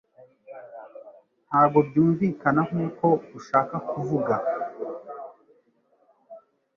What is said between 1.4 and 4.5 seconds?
Ntabwo byunvikana nkuko ushaka kuvuga